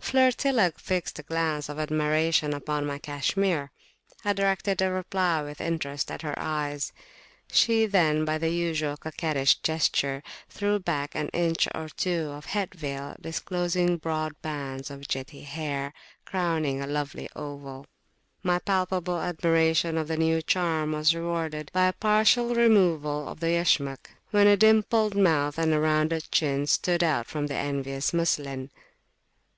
[0.00, 3.70] Flirtilla fixed a glance of admiration upon my cashmere.
[4.24, 6.94] I directed a reply with interest at her eyes.
[7.50, 12.74] She then by the usual coquettish gesture, threw back an inch or two of head
[12.74, 15.92] veil, disclosing broad bands of jetty hair,
[16.24, 17.84] crowning a lovely oval.
[18.42, 23.48] My palpable admiration of the new charm was rewarded by a partial removal of the
[23.50, 28.70] Yashmak, when a dimpled mouth and a rounded chin stood out from the envious muslin.